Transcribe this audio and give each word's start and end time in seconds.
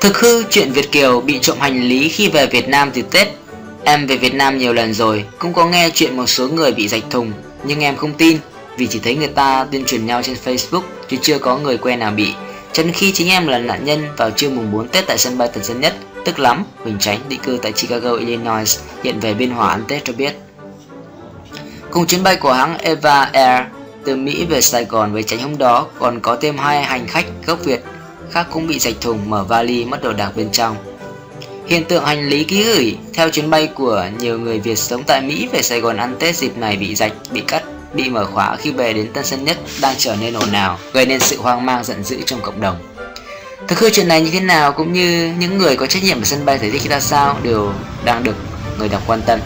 Thực 0.00 0.18
hư 0.18 0.44
chuyện 0.50 0.72
Việt 0.72 0.92
Kiều 0.92 1.20
bị 1.20 1.38
trộm 1.42 1.56
hành 1.60 1.88
lý 1.88 2.08
khi 2.08 2.28
về 2.28 2.46
Việt 2.46 2.68
Nam 2.68 2.90
từ 2.94 3.02
Tết. 3.02 3.28
Em 3.84 4.06
về 4.06 4.16
Việt 4.16 4.34
Nam 4.34 4.58
nhiều 4.58 4.72
lần 4.72 4.94
rồi 4.94 5.24
Cũng 5.38 5.52
có 5.52 5.66
nghe 5.66 5.90
chuyện 5.94 6.16
một 6.16 6.26
số 6.26 6.48
người 6.48 6.72
bị 6.72 6.88
rạch 6.88 7.02
thùng 7.10 7.32
Nhưng 7.64 7.80
em 7.80 7.96
không 7.96 8.14
tin 8.14 8.38
Vì 8.76 8.86
chỉ 8.86 8.98
thấy 8.98 9.16
người 9.16 9.28
ta 9.28 9.66
tuyên 9.72 9.84
truyền 9.84 10.06
nhau 10.06 10.22
trên 10.22 10.36
Facebook 10.44 10.82
Chứ 11.08 11.16
chưa 11.22 11.38
có 11.38 11.58
người 11.58 11.78
quen 11.78 11.98
nào 11.98 12.10
bị. 12.10 12.32
Chân 12.72 12.92
khi 12.92 13.12
chính 13.12 13.28
em 13.28 13.46
là 13.46 13.58
nạn 13.58 13.84
nhân 13.84 14.06
vào 14.16 14.30
trưa 14.30 14.50
mùng 14.50 14.72
4 14.72 14.88
Tết 14.88 15.06
tại 15.06 15.18
sân 15.18 15.38
bay 15.38 15.48
Tân 15.48 15.64
Sơn 15.64 15.80
Nhất 15.80 15.94
Tức 16.24 16.38
lắm, 16.38 16.64
Huỳnh 16.84 16.98
Tránh 17.00 17.18
định 17.28 17.40
cư 17.40 17.58
tại 17.62 17.72
Chicago, 17.72 18.12
Illinois 18.12 18.78
Hiện 19.04 19.20
về 19.20 19.34
Biên 19.34 19.50
Hòa 19.50 19.70
ăn 19.70 19.84
Tết 19.88 20.04
cho 20.04 20.12
biết. 20.12 20.32
Cùng 21.90 22.06
chuyến 22.06 22.22
bay 22.22 22.36
của 22.36 22.52
hãng 22.52 22.78
Eva 22.78 23.30
Air 23.32 23.64
từ 24.04 24.16
Mỹ 24.16 24.44
về 24.44 24.60
Sài 24.60 24.84
Gòn 24.84 25.12
với 25.12 25.22
Tránh 25.22 25.42
hôm 25.42 25.58
đó 25.58 25.86
còn 25.98 26.20
có 26.20 26.36
thêm 26.40 26.58
hai 26.58 26.82
hành 26.82 27.06
khách 27.06 27.24
gốc 27.46 27.58
Việt 27.64 27.84
khác 28.32 28.46
cũng 28.50 28.66
bị 28.66 28.78
rạch 28.78 28.94
thùng 29.00 29.30
mở 29.30 29.44
vali 29.44 29.84
mất 29.84 30.02
đồ 30.02 30.12
đạc 30.12 30.32
bên 30.36 30.48
trong. 30.52 30.76
Hiện 31.66 31.84
tượng 31.84 32.04
hành 32.04 32.28
lý 32.28 32.44
ký 32.44 32.64
gửi 32.64 32.96
theo 33.14 33.30
chuyến 33.30 33.50
bay 33.50 33.66
của 33.66 34.04
nhiều 34.18 34.38
người 34.38 34.60
Việt 34.60 34.78
sống 34.78 35.02
tại 35.06 35.20
Mỹ 35.20 35.48
về 35.52 35.62
Sài 35.62 35.80
Gòn 35.80 35.96
ăn 35.96 36.16
Tết 36.18 36.36
dịp 36.36 36.56
này 36.56 36.76
bị 36.76 36.94
rạch, 36.94 37.12
bị 37.32 37.40
cắt, 37.40 37.62
bị 37.94 38.08
mở 38.08 38.24
khóa 38.24 38.56
khi 38.56 38.72
về 38.72 38.92
đến 38.92 39.12
Tân 39.12 39.24
Sơn 39.24 39.44
Nhất 39.44 39.58
đang 39.80 39.94
trở 39.98 40.16
nên 40.20 40.34
ồn 40.34 40.52
ào, 40.52 40.78
gây 40.92 41.06
nên 41.06 41.20
sự 41.20 41.40
hoang 41.40 41.66
mang 41.66 41.84
giận 41.84 42.04
dữ 42.04 42.16
trong 42.26 42.40
cộng 42.40 42.60
đồng. 42.60 42.76
Thực 43.68 43.78
hư 43.78 43.90
chuyện 43.90 44.08
này 44.08 44.22
như 44.22 44.30
thế 44.30 44.40
nào 44.40 44.72
cũng 44.72 44.92
như 44.92 45.34
những 45.38 45.58
người 45.58 45.76
có 45.76 45.86
trách 45.86 46.02
nhiệm 46.02 46.20
ở 46.20 46.24
sân 46.24 46.44
bay 46.44 46.58
giải 46.58 46.70
thích 46.70 46.82
ra 46.82 47.00
sao 47.00 47.38
đều 47.42 47.72
đang 48.04 48.24
được 48.24 48.36
người 48.78 48.88
đọc 48.88 49.02
quan 49.06 49.22
tâm. 49.26 49.40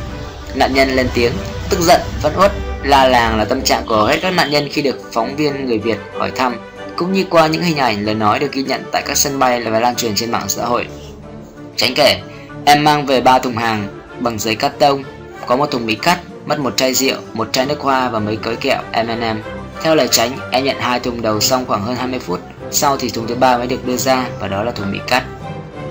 Nạn 0.54 0.74
nhân 0.74 0.96
lên 0.96 1.08
tiếng, 1.14 1.32
tức 1.70 1.80
giận, 1.80 2.00
phẫn 2.22 2.32
uất, 2.36 2.52
la 2.82 3.08
làng 3.08 3.38
là 3.38 3.44
tâm 3.44 3.62
trạng 3.62 3.86
của 3.86 4.04
hết 4.04 4.18
các 4.22 4.30
nạn 4.30 4.50
nhân 4.50 4.68
khi 4.72 4.82
được 4.82 5.12
phóng 5.12 5.36
viên 5.36 5.66
người 5.66 5.78
Việt 5.78 5.98
hỏi 6.18 6.32
thăm 6.36 6.56
cũng 7.02 7.12
như 7.12 7.24
qua 7.30 7.46
những 7.46 7.62
hình 7.62 7.76
ảnh 7.76 8.04
lời 8.04 8.14
nói 8.14 8.38
được 8.38 8.52
ghi 8.52 8.62
nhận 8.62 8.82
tại 8.92 9.02
các 9.06 9.16
sân 9.16 9.38
bay 9.38 9.60
và 9.60 9.80
lan 9.80 9.96
truyền 9.96 10.14
trên 10.14 10.30
mạng 10.30 10.48
xã 10.48 10.64
hội. 10.64 10.86
Tránh 11.76 11.94
kể, 11.94 12.20
em 12.64 12.84
mang 12.84 13.06
về 13.06 13.20
ba 13.20 13.38
thùng 13.38 13.56
hàng 13.56 13.88
bằng 14.20 14.38
giấy 14.38 14.54
cắt 14.54 14.72
tông, 14.78 15.02
có 15.46 15.56
một 15.56 15.70
thùng 15.70 15.86
mì 15.86 15.94
cắt, 15.94 16.20
mất 16.46 16.58
một 16.58 16.76
chai 16.76 16.94
rượu, 16.94 17.16
một 17.32 17.52
chai 17.52 17.66
nước 17.66 17.80
hoa 17.80 18.08
và 18.08 18.18
mấy 18.18 18.36
cối 18.36 18.56
kẹo 18.56 18.82
M&M. 18.92 19.36
Theo 19.82 19.94
lời 19.94 20.08
tránh, 20.10 20.30
em 20.50 20.64
nhận 20.64 20.76
hai 20.80 21.00
thùng 21.00 21.22
đầu 21.22 21.40
xong 21.40 21.64
khoảng 21.66 21.82
hơn 21.82 21.96
20 21.96 22.18
phút, 22.18 22.40
sau 22.70 22.96
thì 22.96 23.10
thùng 23.10 23.26
thứ 23.26 23.34
ba 23.34 23.58
mới 23.58 23.66
được 23.66 23.86
đưa 23.86 23.96
ra 23.96 24.26
và 24.40 24.48
đó 24.48 24.62
là 24.62 24.72
thùng 24.72 24.92
bị 24.92 24.98
cắt. 25.06 25.24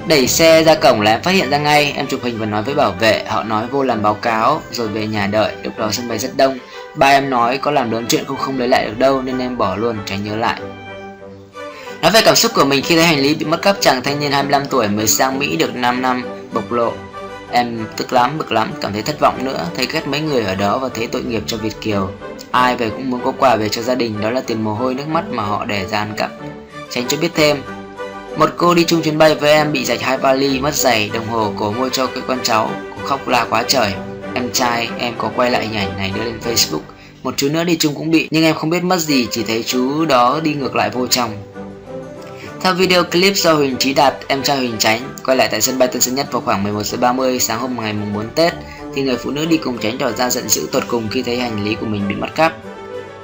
Đẩy 0.08 0.28
xe 0.28 0.64
ra 0.64 0.76
cổng 0.76 1.02
là 1.02 1.12
em 1.12 1.22
phát 1.22 1.32
hiện 1.32 1.50
ra 1.50 1.58
ngay, 1.58 1.94
em 1.96 2.08
chụp 2.08 2.20
hình 2.24 2.40
và 2.40 2.46
nói 2.46 2.64
với 2.64 2.76
bảo 2.76 2.92
vệ, 2.92 3.24
họ 3.28 3.44
nói 3.44 3.68
vô 3.72 3.84
làm 3.84 4.02
báo 4.02 4.14
cáo 4.14 4.62
rồi 4.72 4.88
về 4.88 5.08
nhà 5.08 5.28
đợi, 5.28 5.56
lúc 5.64 5.74
đó 5.78 5.90
sân 5.92 6.08
bay 6.08 6.20
rất 6.20 6.38
đông. 6.38 6.58
Ba 6.96 7.08
em 7.08 7.30
nói 7.30 7.58
có 7.58 7.72
làm 7.72 7.92
lớn 7.92 8.06
chuyện 8.10 8.24
cũng 8.28 8.38
không 8.38 8.60
lấy 8.60 8.68
lại 8.68 8.86
được 8.86 9.00
đâu 9.00 9.22
nên 9.22 9.40
em 9.40 9.58
bỏ 9.58 9.76
luôn 9.76 9.98
tránh 10.06 10.24
nhớ 10.24 10.36
lại. 10.36 10.62
Nói 12.02 12.12
về 12.12 12.22
cảm 12.26 12.36
xúc 12.36 12.52
của 12.56 12.66
mình 12.66 12.84
khi 12.84 12.96
thấy 12.96 13.06
hành 13.06 13.20
lý 13.20 13.36
bị 13.36 13.46
mất 13.46 13.62
cắp 13.62 13.78
chàng 13.82 14.04
thanh 14.04 14.20
niên 14.20 14.32
25 14.32 14.66
tuổi 14.70 14.88
mới 14.88 15.08
sang 15.08 15.40
Mỹ 15.40 15.58
được 15.58 15.76
5 15.76 16.02
năm 16.02 16.24
bộc 16.54 16.72
lộ. 16.72 16.94
Em 17.52 17.86
tức 17.98 18.14
lắm, 18.14 18.38
bực 18.38 18.52
lắm, 18.52 18.72
cảm 18.82 18.94
thấy 18.94 19.02
thất 19.02 19.20
vọng 19.20 19.46
nữa. 19.46 19.66
Thấy 19.76 19.88
ghét 19.92 20.08
mấy 20.08 20.22
người 20.22 20.44
ở 20.44 20.56
đó 20.56 20.78
và 20.78 20.90
thấy 20.90 21.08
tội 21.08 21.24
nghiệp 21.24 21.44
cho 21.48 21.58
Việt 21.58 21.82
Kiều. 21.82 22.10
Ai 22.52 22.76
về 22.76 22.90
cũng 22.90 23.10
muốn 23.10 23.22
có 23.24 23.32
quà 23.38 23.56
về 23.56 23.70
cho 23.70 23.82
gia 23.82 23.96
đình 23.96 24.22
Đó 24.22 24.30
là 24.30 24.42
tiền 24.42 24.64
mồ 24.64 24.74
hôi 24.74 24.94
nước 24.94 25.08
mắt 25.08 25.24
mà 25.30 25.44
họ 25.44 25.66
để 25.66 25.86
ra 25.86 25.98
ăn 25.98 26.14
cắp 26.18 26.32
Tránh 26.90 27.08
cho 27.08 27.18
biết 27.18 27.32
thêm 27.36 27.58
Một 28.38 28.50
cô 28.58 28.74
đi 28.74 28.84
chung 28.84 29.02
chuyến 29.02 29.18
bay 29.18 29.36
với 29.36 29.52
em 29.52 29.72
bị 29.72 29.86
rạch 29.86 30.02
hai 30.02 30.18
vali, 30.18 30.60
mất 30.60 30.76
giày, 30.76 31.10
đồng 31.14 31.28
hồ 31.28 31.54
cổ 31.58 31.72
mua 31.72 31.90
cho 31.90 32.08
cái 32.08 32.24
con 32.28 32.40
cháu 32.44 32.72
Cũng 32.96 33.06
khóc 33.06 33.28
la 33.28 33.46
quá 33.50 33.64
trời. 33.68 33.94
Em 34.34 34.52
trai 34.54 34.90
em 34.98 35.14
có 35.18 35.32
quay 35.36 35.52
lại 35.52 35.68
hình 35.68 35.78
ảnh 35.78 35.98
này 35.98 36.12
đưa 36.16 36.24
lên 36.24 36.40
Facebook. 36.46 36.82
Một 37.24 37.34
chú 37.38 37.50
nữa 37.50 37.64
đi 37.64 37.78
chung 37.78 37.96
cũng 37.96 38.12
bị 38.12 38.28
Nhưng 38.32 38.44
em 38.44 38.56
không 38.56 38.70
biết 38.70 38.84
mất 38.84 38.98
gì 38.98 39.28
Chỉ 39.32 39.44
thấy 39.44 39.64
chú 39.64 40.06
đó 40.06 40.40
đi 40.44 40.54
ngược 40.54 40.76
lại 40.76 40.90
vô 40.90 41.08
trong 41.08 41.32
theo 42.64 42.74
video 42.74 43.04
clip 43.04 43.36
do 43.36 43.54
Huỳnh 43.54 43.78
Trí 43.78 43.94
Đạt, 43.94 44.14
em 44.28 44.44
trai 44.44 44.58
Huỳnh 44.58 44.78
Tránh, 44.80 45.02
quay 45.26 45.38
lại 45.38 45.48
tại 45.52 45.62
sân 45.62 45.80
bay 45.80 45.88
Tân 45.88 46.02
Sơn 46.02 46.16
Nhất 46.16 46.32
vào 46.32 46.42
khoảng 46.42 46.64
11 46.64 46.84
giờ 46.84 46.98
30 46.98 47.40
sáng 47.40 47.60
hôm 47.60 47.78
ngày 47.82 47.94
mùng 47.94 48.14
4 48.14 48.30
Tết, 48.36 48.54
thì 48.96 49.02
người 49.02 49.18
phụ 49.18 49.32
nữ 49.32 49.46
đi 49.46 49.58
cùng 49.58 49.78
Tránh 49.78 49.98
tỏ 49.98 50.12
ra 50.12 50.30
giận 50.30 50.50
dữ 50.50 50.68
tột 50.72 50.84
cùng 50.88 51.08
khi 51.12 51.24
thấy 51.24 51.40
hành 51.40 51.66
lý 51.66 51.76
của 51.76 51.86
mình 51.86 52.08
bị 52.08 52.16
mất 52.16 52.36
cắp. 52.36 52.54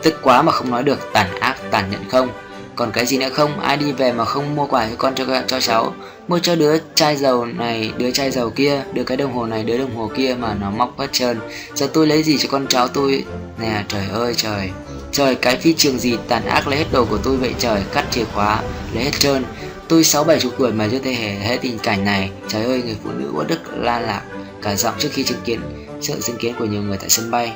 Tức 0.04 0.20
quá 0.24 0.42
mà 0.42 0.52
không 0.52 0.72
nói 0.72 0.84
được, 0.84 1.00
tàn 1.14 1.40
ác, 1.40 1.58
tàn 1.72 1.92
nhẫn 1.92 2.10
không. 2.10 2.30
Còn 2.76 2.92
cái 2.92 3.06
gì 3.06 3.18
nữa 3.18 3.30
không, 3.30 3.60
ai 3.60 3.78
đi 3.78 3.92
về 3.92 4.12
mà 4.12 4.26
không 4.26 4.56
mua 4.56 4.66
quà 4.66 4.88
cho 4.90 4.96
con 4.98 5.16
cho 5.16 5.26
cho 5.48 5.62
cháu, 5.62 5.94
mua 6.28 6.40
cho 6.40 6.56
đứa 6.56 6.78
chai 6.96 7.18
dầu 7.18 7.46
này, 7.46 7.92
đứa 7.98 8.12
chai 8.12 8.32
dầu 8.32 8.50
kia, 8.50 8.84
đứa 8.94 9.04
cái 9.04 9.18
đồng 9.18 9.34
hồ 9.34 9.46
này, 9.46 9.64
đứa 9.64 9.78
đồng 9.78 9.96
hồ 9.96 10.12
kia 10.16 10.36
mà 10.40 10.56
nó 10.62 10.72
móc 10.72 11.00
hết 11.00 11.08
trơn. 11.12 11.40
Giờ 11.74 11.88
tôi 11.94 12.08
lấy 12.08 12.24
gì 12.24 12.38
cho 12.38 12.50
con 12.52 12.68
cháu 12.68 12.88
tôi? 12.88 13.26
Nè 13.62 13.84
trời 13.88 14.04
ơi 14.14 14.34
trời. 14.38 14.70
Trời, 15.18 15.36
cái 15.36 15.58
phi 15.58 15.74
trường 15.74 16.00
gì 16.00 16.18
tàn 16.28 16.46
ác 16.46 16.68
lấy 16.68 16.80
hết 16.80 16.86
đồ 16.92 17.06
của 17.06 17.18
tôi 17.18 17.38
vậy 17.38 17.54
trời? 17.60 17.82
Cắt 17.94 18.06
chìa 18.12 18.24
khóa, 18.24 18.62
lấy 18.94 19.04
hết 19.04 19.12
trơn. 19.20 19.46
Tôi 19.88 20.04
sáu 20.04 20.24
bảy 20.24 20.40
chục 20.40 20.54
tuổi 20.58 20.72
mà 20.72 20.88
chưa 20.92 21.00
thể 21.00 21.14
hề 21.14 21.34
hết 21.34 21.58
tình 21.62 21.80
cảnh 21.80 22.06
này. 22.06 22.30
Trời 22.48 22.64
ơi, 22.64 22.82
người 22.86 22.96
phụ 23.04 23.10
nữ 23.12 23.32
uất 23.34 23.48
đức, 23.48 23.60
la 23.78 24.00
lạc 24.00 24.22
Cả 24.62 24.76
giọng 24.76 24.94
trước 25.00 25.10
khi 25.12 25.24
chứng 25.24 25.42
kiến, 25.46 25.60
sự 26.02 26.22
chứng 26.22 26.38
kiến 26.38 26.54
của 26.60 26.66
nhiều 26.66 26.82
người 26.82 26.98
tại 26.98 27.10
sân 27.10 27.32
bay. 27.32 27.52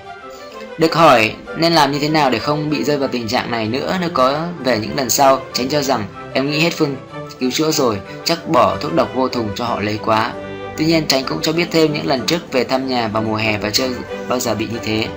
Được 0.77 0.95
hỏi 0.95 1.35
nên 1.57 1.73
làm 1.73 1.91
như 1.91 1.99
thế 1.99 2.09
nào 2.09 2.29
để 2.29 2.39
không 2.39 2.69
bị 2.69 2.83
rơi 2.83 2.97
vào 2.97 3.09
tình 3.09 3.27
trạng 3.27 3.51
này 3.51 3.67
nữa, 3.67 3.97
nếu 4.01 4.09
có 4.13 4.47
về 4.63 4.79
những 4.79 4.97
lần 4.97 5.09
sau, 5.09 5.41
Tránh 5.53 5.69
cho 5.69 5.81
rằng 5.81 6.03
em 6.33 6.51
nghĩ 6.51 6.59
hết 6.59 6.73
phương 6.77 6.95
cứu 7.39 7.51
chữa 7.51 7.71
rồi, 7.71 7.99
chắc 8.23 8.47
bỏ 8.47 8.77
thuốc 8.81 8.93
độc 8.95 9.11
vô 9.15 9.27
thùng 9.27 9.49
cho 9.55 9.65
họ 9.65 9.79
lấy 9.79 9.99
quá. 10.05 10.33
Tuy 10.77 10.85
nhiên, 10.85 11.05
Tránh 11.07 11.23
cũng 11.23 11.41
cho 11.41 11.53
biết 11.53 11.67
thêm 11.71 11.93
những 11.93 12.07
lần 12.07 12.25
trước 12.25 12.51
về 12.51 12.63
thăm 12.63 12.87
nhà 12.87 13.07
vào 13.07 13.23
mùa 13.23 13.35
hè 13.35 13.57
và 13.57 13.69
chưa 13.69 13.89
bao 14.27 14.39
giờ 14.39 14.55
bị 14.55 14.67
như 14.71 14.79
thế 14.83 15.07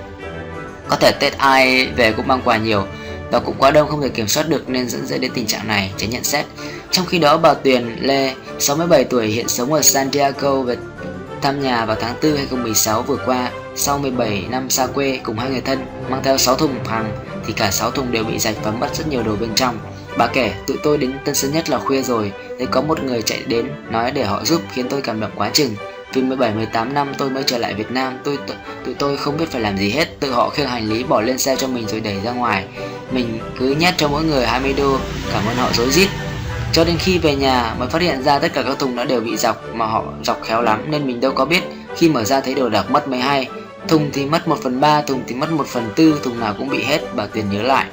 có 0.89 0.95
thể 0.95 1.11
Tết 1.19 1.37
ai 1.37 1.87
về 1.95 2.11
cũng 2.11 2.27
mang 2.27 2.41
quà 2.45 2.57
nhiều 2.57 2.83
và 3.31 3.39
cũng 3.39 3.55
quá 3.57 3.71
đông 3.71 3.89
không 3.89 4.01
thể 4.01 4.09
kiểm 4.09 4.27
soát 4.27 4.49
được 4.49 4.69
nên 4.69 4.89
dẫn 4.89 5.05
dễ 5.05 5.17
đến 5.17 5.31
tình 5.33 5.47
trạng 5.47 5.67
này, 5.67 5.91
tránh 5.97 6.09
nhận 6.09 6.23
xét. 6.23 6.45
Trong 6.91 7.05
khi 7.05 7.19
đó 7.19 7.37
bà 7.37 7.53
Tuyền 7.53 7.95
Lê, 8.01 8.33
67 8.59 9.03
tuổi 9.03 9.27
hiện 9.27 9.47
sống 9.47 9.73
ở 9.73 9.81
San 9.81 10.11
Diego 10.11 10.61
về 10.61 10.77
thăm 11.41 11.63
nhà 11.63 11.85
vào 11.85 11.97
tháng 12.01 12.15
4 12.23 12.35
2016 12.35 13.01
vừa 13.01 13.17
qua 13.25 13.51
sau 13.75 13.97
17 13.97 14.45
năm 14.49 14.69
xa 14.69 14.87
quê 14.87 15.19
cùng 15.23 15.37
hai 15.37 15.49
người 15.49 15.61
thân 15.61 15.85
mang 16.09 16.21
theo 16.23 16.37
6 16.37 16.55
thùng 16.55 16.83
hàng 16.85 17.17
thì 17.47 17.53
cả 17.53 17.71
6 17.71 17.91
thùng 17.91 18.11
đều 18.11 18.23
bị 18.23 18.39
rạch 18.39 18.55
và 18.63 18.71
mất 18.71 18.95
rất 18.95 19.07
nhiều 19.07 19.23
đồ 19.23 19.35
bên 19.35 19.49
trong. 19.55 19.79
Bà 20.17 20.27
kể, 20.27 20.53
tụi 20.67 20.77
tôi 20.83 20.97
đến 20.97 21.13
Tân 21.25 21.35
Sơn 21.35 21.53
Nhất 21.53 21.69
là 21.69 21.79
khuya 21.79 22.01
rồi, 22.01 22.31
thấy 22.57 22.67
có 22.67 22.81
một 22.81 23.03
người 23.03 23.21
chạy 23.21 23.43
đến 23.47 23.69
nói 23.89 24.11
để 24.11 24.23
họ 24.23 24.43
giúp 24.43 24.61
khiến 24.73 24.89
tôi 24.89 25.01
cảm 25.01 25.19
động 25.19 25.31
quá 25.35 25.49
chừng. 25.53 25.75
Vì 26.15 26.21
17-18 26.21 26.93
năm 26.93 27.13
tôi 27.17 27.29
mới 27.29 27.43
trở 27.43 27.57
lại 27.57 27.73
Việt 27.73 27.91
Nam 27.91 28.17
tôi 28.23 28.37
Tụi 28.85 28.93
tôi 28.93 29.17
không 29.17 29.37
biết 29.37 29.51
phải 29.51 29.61
làm 29.61 29.77
gì 29.77 29.89
hết. 29.89 30.19
Tự 30.19 30.31
họ 30.31 30.49
khiêng 30.49 30.67
hành 30.67 30.89
lý 30.89 31.03
bỏ 31.03 31.21
lên 31.21 31.37
xe 31.37 31.55
cho 31.55 31.67
mình 31.67 31.87
rồi 31.87 31.99
đẩy 31.99 32.21
ra 32.23 32.31
ngoài. 32.31 32.65
Mình 33.11 33.39
cứ 33.59 33.75
nhét 33.79 33.93
cho 33.97 34.07
mỗi 34.07 34.23
người 34.23 34.45
20 34.45 34.73
đô 34.77 34.97
Cảm 35.33 35.45
ơn 35.45 35.55
họ 35.55 35.69
dối 35.73 35.89
rít. 35.89 36.09
Cho 36.73 36.83
đến 36.83 36.95
khi 36.99 37.17
về 37.17 37.35
nhà 37.35 37.75
mới 37.79 37.87
phát 37.87 38.01
hiện 38.01 38.23
ra 38.23 38.39
tất 38.39 38.53
cả 38.53 38.63
các 38.63 38.79
thùng 38.79 38.95
đã 38.95 39.03
đều 39.03 39.21
bị 39.21 39.37
dọc 39.37 39.75
Mà 39.75 39.85
họ 39.85 40.03
dọc 40.23 40.43
khéo 40.43 40.61
lắm 40.61 40.91
nên 40.91 41.07
mình 41.07 41.21
đâu 41.21 41.31
có 41.31 41.45
biết. 41.45 41.63
Khi 41.95 42.09
mở 42.09 42.23
ra 42.23 42.41
thấy 42.41 42.53
đồ 42.53 42.69
đạc 42.69 42.91
mất 42.91 43.07
mới 43.07 43.19
hay. 43.19 43.47
Thùng 43.87 44.09
thì 44.13 44.25
mất 44.25 44.47
1 44.47 44.57
phần 44.63 44.81
3, 44.81 45.01
thùng 45.01 45.21
thì 45.27 45.35
mất 45.35 45.51
1 45.51 45.67
phần 45.67 45.89
4 45.97 46.13
Thùng 46.23 46.39
nào 46.39 46.55
cũng 46.57 46.69
bị 46.69 46.83
hết, 46.83 47.01
bà 47.15 47.25
Tiền 47.25 47.45
nhớ 47.51 47.61
lại. 47.61 47.85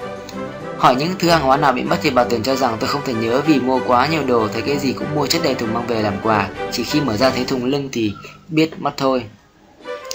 Hỏi 0.82 0.96
những 0.96 1.14
thứ 1.18 1.28
hàng 1.28 1.42
hóa 1.42 1.56
nào 1.56 1.72
bị 1.72 1.82
mất 1.82 1.96
thì 2.02 2.10
bà 2.10 2.24
Tuyền 2.24 2.42
cho 2.42 2.56
rằng 2.56 2.76
tôi 2.80 2.88
không 2.88 3.00
thể 3.04 3.14
nhớ 3.14 3.40
vì 3.46 3.60
mua 3.60 3.80
quá 3.86 4.06
nhiều 4.06 4.22
đồ 4.26 4.48
Thấy 4.52 4.62
cái 4.62 4.78
gì 4.78 4.92
cũng 4.92 5.14
mua 5.14 5.26
chất 5.26 5.42
đầy 5.44 5.54
thùng 5.54 5.74
mang 5.74 5.86
về 5.86 6.02
làm 6.02 6.14
quà. 6.22 6.48
Chỉ 6.72 6.84
khi 6.84 7.00
mở 7.00 7.16
ra 7.16 7.30
thấy 7.30 7.44
thùng 7.44 7.64
lưng 7.64 7.88
thì 7.92 8.12
biết 8.48 8.70
mất 8.78 8.92
thôi. 8.96 9.24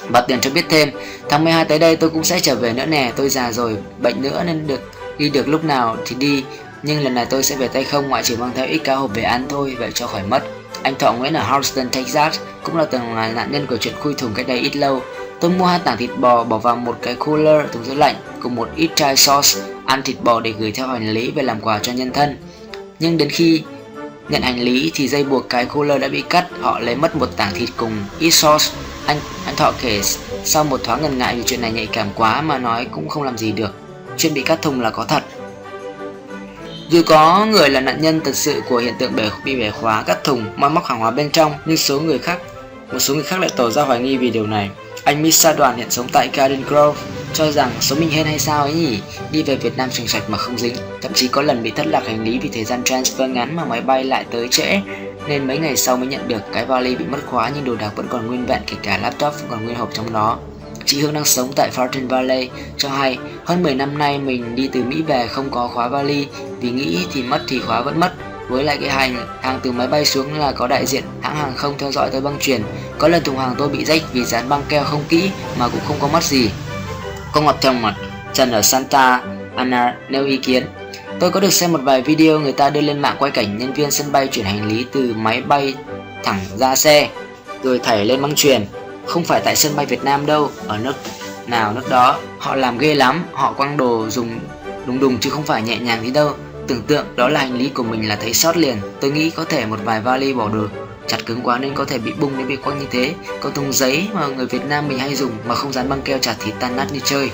Bà 0.10 0.22
Tuyền 0.22 0.42
cho 0.42 0.50
biết 0.50 0.66
thêm 0.70 0.90
Tháng 1.30 1.44
12 1.44 1.66
tới 1.66 1.80
đây 1.80 1.96
tôi 1.96 2.10
cũng 2.10 2.24
sẽ 2.24 2.40
trở 2.40 2.56
về 2.56 2.74
nữa 2.74 2.86
nè 2.86 3.12
Tôi 3.16 3.30
già 3.30 3.52
rồi, 3.52 3.78
bệnh 4.02 4.22
nữa 4.22 4.44
nên 4.46 4.68
được 4.68 4.92
đi 5.18 5.30
được 5.30 5.48
lúc 5.48 5.64
nào 5.64 5.98
thì 6.06 6.16
đi. 6.16 6.44
Nhưng 6.84 7.04
lần 7.04 7.14
này 7.14 7.26
tôi 7.26 7.44
sẽ 7.44 7.56
về 7.56 7.68
tay 7.68 7.84
không 7.84 8.10
ngoại 8.10 8.24
trừ 8.24 8.38
mang 8.38 8.52
theo 8.56 8.66
ít 8.66 8.78
cá 8.78 8.96
hộp 8.96 9.16
về 9.16 9.24
ăn 9.24 9.46
thôi 9.50 9.76
Vậy 9.80 9.92
cho 9.94 10.08
khỏi 10.08 10.24
mất. 10.24 10.44
Anh 10.84 10.96
Thọ 10.96 11.14
Nguyễn 11.14 11.34
ở 11.34 11.44
Houston, 11.44 11.90
Texas 11.90 12.40
Cũng 12.64 12.78
là 12.78 12.86
từng 12.86 13.16
là 13.16 13.28
nạn 13.28 13.52
nhân 13.52 13.66
của 13.70 13.78
chuyện 13.78 13.94
khui 14.00 14.14
thùng 14.14 14.34
cách 14.34 14.48
đây 14.48 14.60
ít 14.60 14.76
lâu. 14.76 15.02
Tôi 15.42 15.52
mua 15.52 15.66
hai 15.66 15.80
tảng 15.80 15.98
thịt 15.98 16.10
bò 16.18 16.44
bỏ 16.44 16.58
vào 16.58 16.76
một 16.76 16.98
cái 17.02 17.16
cooler 17.16 17.72
thùng 17.72 17.84
giữ 17.86 17.94
lạnh 17.94 18.16
cùng 18.42 18.56
một 18.56 18.70
ít 18.76 18.90
chai 18.96 19.16
sauce 19.18 19.50
ăn 19.86 20.02
thịt 20.04 20.16
bò 20.24 20.40
để 20.40 20.54
gửi 20.60 20.72
theo 20.72 20.88
hành 20.88 21.14
lý 21.14 21.32
về 21.32 21.44
làm 21.44 21.62
quà 21.62 21.80
cho 21.80 21.92
nhân 21.92 22.12
thân. 22.14 22.38
Nhưng 23.00 23.18
đến 23.18 23.30
khi 23.30 23.64
nhận 24.30 24.42
hành 24.42 24.60
lý 24.60 24.92
thì 24.94 25.08
dây 25.08 25.24
buộc 25.24 25.50
cái 25.50 25.66
cooler 25.66 26.02
đã 26.02 26.08
bị 26.08 26.24
cắt, 26.30 26.48
họ 26.62 26.80
lấy 26.80 26.96
mất 26.96 27.16
một 27.16 27.38
tảng 27.38 27.54
thịt 27.54 27.70
cùng 27.78 27.92
ít 28.20 28.32
sauce. 28.32 28.66
Anh 29.06 29.18
anh 29.46 29.56
Thọ 29.56 29.74
kể 29.82 30.02
sau 30.44 30.64
một 30.64 30.84
thoáng 30.84 31.02
ngần 31.02 31.18
ngại 31.18 31.36
vì 31.36 31.44
chuyện 31.46 31.62
này 31.62 31.72
nhạy 31.72 31.86
cảm 31.86 32.08
quá 32.16 32.42
mà 32.42 32.58
nói 32.58 32.88
cũng 32.92 33.10
không 33.10 33.24
làm 33.24 33.38
gì 33.38 33.52
được. 33.52 33.74
Chuyện 34.18 34.34
bị 34.34 34.42
cắt 34.42 34.62
thùng 34.62 34.82
là 34.82 34.90
có 34.90 35.06
thật. 35.06 35.24
Dù 36.90 37.02
có 37.06 37.46
người 37.46 37.70
là 37.70 37.82
nạn 37.82 38.02
nhân 38.02 38.22
thật 38.24 38.36
sự 38.36 38.62
của 38.70 38.78
hiện 38.78 38.94
tượng 39.00 39.16
bể 39.16 39.30
bị 39.46 39.60
bẻ 39.60 39.72
khóa 39.72 40.04
cắt 40.04 40.24
thùng 40.24 40.46
moi 40.56 40.70
móc 40.70 40.86
hàng 40.86 41.00
hóa 41.00 41.12
bên 41.12 41.30
trong, 41.32 41.54
nhưng 41.66 41.78
số 41.78 42.00
người 42.00 42.20
khác 42.20 42.40
một 42.92 43.00
số 43.00 43.14
người 43.14 43.24
khác 43.24 43.40
lại 43.40 43.50
tỏ 43.56 43.70
ra 43.70 43.84
hoài 43.84 44.00
nghi 44.00 44.18
vì 44.18 44.30
điều 44.30 44.48
này. 44.48 44.70
Anh 45.08 45.22
Misa 45.22 45.54
Đoàn 45.54 45.78
hiện 45.78 45.92
sống 45.92 46.08
tại 46.12 46.30
Garden 46.34 46.64
Grove, 46.64 47.00
cho 47.34 47.52
rằng 47.52 47.72
số 47.82 47.96
mình 47.96 48.10
hên 48.10 48.26
hay 48.26 48.40
sao 48.40 48.64
ấy 48.64 48.74
nhỉ? 48.74 49.00
Đi 49.32 49.44
về 49.44 49.56
Việt 49.56 49.78
Nam 49.78 49.92
sành 49.92 50.08
sạch 50.08 50.30
mà 50.30 50.38
không 50.38 50.58
dính, 50.58 50.76
thậm 51.02 51.14
chí 51.14 51.28
có 51.28 51.42
lần 51.42 51.64
bị 51.64 51.72
thất 51.72 51.88
lạc 51.88 52.04
hành 52.06 52.24
lý 52.24 52.40
vì 52.40 52.50
thời 52.50 52.64
gian 52.64 52.84
transfer 52.84 53.28
ngắn 53.28 53.56
mà 53.56 53.66
máy 53.66 53.82
bay 53.82 54.04
lại 54.04 54.26
tới 54.32 54.48
trễ, 54.52 54.82
nên 55.28 55.48
mấy 55.48 55.58
ngày 55.58 55.78
sau 55.78 55.98
mới 55.98 56.08
nhận 56.08 56.28
được. 56.28 56.42
Cái 56.54 56.66
vali 56.66 56.96
bị 56.96 57.06
mất 57.06 57.18
khóa 57.26 57.52
nhưng 57.56 57.66
đồ 57.66 57.76
đạc 57.76 57.92
vẫn 57.96 58.08
còn 58.10 58.28
nguyên 58.28 58.46
vẹn, 58.46 58.62
kể 58.68 58.76
cả 58.84 58.98
laptop 58.98 59.34
vẫn 59.34 59.48
còn 59.50 59.66
nguyên 59.66 59.78
hộp 59.78 59.90
trong 59.94 60.14
đó. 60.14 60.38
Chị 60.86 61.02
Hương 61.02 61.14
đang 61.14 61.26
sống 61.26 61.54
tại 61.56 61.70
Fountain 61.76 62.08
Valley, 62.08 62.50
cho 62.78 62.90
hay 62.90 63.18
hơn 63.46 63.64
10 63.64 63.76
năm 63.76 63.98
nay 63.98 64.20
mình 64.20 64.56
đi 64.56 64.68
từ 64.68 64.84
Mỹ 64.84 65.02
về 65.02 65.28
không 65.28 65.50
có 65.52 65.68
khóa 65.68 65.88
vali, 65.88 66.28
vì 66.60 66.70
nghĩ 66.70 67.06
thì 67.14 67.24
mất 67.24 67.42
thì 67.48 67.60
khóa 67.60 67.82
vẫn 67.82 68.00
mất 68.00 68.14
với 68.50 68.64
lại 68.64 68.78
cái 68.82 68.90
hành, 68.90 69.28
hàng 69.42 69.60
từ 69.64 69.72
máy 69.72 69.88
bay 69.88 70.06
xuống 70.06 70.40
là 70.40 70.52
có 70.52 70.68
đại 70.68 70.86
diện 70.86 71.04
hãng 71.22 71.36
hàng 71.36 71.54
không 71.56 71.76
theo 71.78 71.92
dõi 71.92 72.10
tới 72.12 72.22
băng 72.22 72.38
chuyển 72.40 72.64
có 73.00 73.08
lần 73.08 73.24
thùng 73.24 73.38
hàng 73.38 73.56
tôi 73.58 73.70
bị 73.70 73.86
rách 73.86 74.02
vì 74.14 74.26
dán 74.26 74.50
băng 74.50 74.64
keo 74.70 74.84
không 74.84 75.04
kỹ 75.10 75.32
mà 75.60 75.68
cũng 75.68 75.82
không 75.88 75.98
có 76.00 76.08
mất 76.08 76.24
gì. 76.24 76.52
Có 77.32 77.42
ngọt 77.42 77.58
trong 77.62 77.82
mặt, 77.82 77.96
trần 78.34 78.52
ở 78.52 78.62
santa 78.62 79.22
ana 79.56 79.96
nêu 80.10 80.26
ý 80.26 80.38
kiến. 80.38 80.66
Tôi 81.20 81.32
có 81.32 81.40
được 81.40 81.54
xem 81.54 81.72
một 81.72 81.80
vài 81.84 82.02
video 82.02 82.40
người 82.40 82.52
ta 82.52 82.70
đưa 82.70 82.82
lên 82.82 83.00
mạng 83.00 83.16
quay 83.20 83.32
cảnh 83.32 83.58
nhân 83.58 83.74
viên 83.74 83.92
sân 83.92 84.12
bay 84.12 84.28
chuyển 84.28 84.46
hành 84.46 84.68
lý 84.68 84.86
từ 84.92 85.14
máy 85.16 85.42
bay 85.42 85.76
thẳng 86.24 86.40
ra 86.56 86.76
xe, 86.76 87.10
rồi 87.64 87.80
thảy 87.80 88.06
lên 88.06 88.22
băng 88.22 88.36
truyền. 88.36 88.66
Không 89.06 89.24
phải 89.24 89.42
tại 89.46 89.56
sân 89.56 89.76
bay 89.76 89.86
Việt 89.86 90.04
Nam 90.04 90.26
đâu, 90.26 90.52
ở 90.68 90.78
nước 90.78 90.94
nào, 91.48 91.74
nước 91.74 91.90
đó. 91.90 92.20
Họ 92.40 92.56
làm 92.56 92.78
ghê 92.78 92.96
lắm, 92.96 93.26
họ 93.34 93.54
quăng 93.54 93.78
đồ 93.78 94.10
dùng 94.10 94.40
đùng 94.86 95.00
đùng 95.00 95.20
chứ 95.20 95.30
không 95.30 95.44
phải 95.44 95.62
nhẹ 95.62 95.78
nhàng 95.78 96.04
gì 96.04 96.12
đâu 96.12 96.32
tưởng 96.68 96.82
tượng 96.82 97.06
đó 97.16 97.30
là 97.30 97.40
hành 97.40 97.58
lý 97.58 97.70
của 97.70 97.84
mình 97.84 98.08
là 98.08 98.16
thấy 98.16 98.34
sót 98.34 98.58
liền. 98.58 98.78
Tôi 99.00 99.12
nghĩ 99.12 99.30
có 99.30 99.46
thể 99.46 99.66
một 99.66 99.80
vài 99.84 100.02
vali 100.02 100.34
bỏ 100.34 100.50
được. 100.50 100.70
Chặt 101.08 101.18
cứng 101.26 101.42
quá 101.44 101.58
nên 101.58 101.74
có 101.74 101.86
thể 101.86 101.98
bị 101.98 102.14
bung 102.20 102.38
nên 102.38 102.48
bị 102.48 102.56
quăng 102.56 102.80
như 102.80 102.86
thế. 102.92 103.14
Còn 103.42 103.54
thùng 103.54 103.74
giấy 103.74 104.08
mà 104.14 104.28
người 104.28 104.46
Việt 104.46 104.66
Nam 104.66 104.88
mình 104.88 105.00
hay 105.00 105.16
dùng 105.16 105.32
mà 105.48 105.56
không 105.56 105.74
dán 105.74 105.90
băng 105.90 106.02
keo 106.02 106.18
chặt 106.18 106.36
thì 106.40 106.52
tan 106.60 106.76
nát 106.76 106.88
như 106.94 107.00
chơi. 107.04 107.32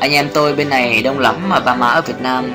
Anh 0.00 0.12
em 0.12 0.28
tôi 0.34 0.54
bên 0.54 0.68
này 0.68 1.02
đông 1.02 1.18
lắm 1.18 1.48
mà 1.48 1.60
ba 1.60 1.74
má 1.74 1.86
ở 1.86 2.02
Việt 2.02 2.20
Nam. 2.20 2.54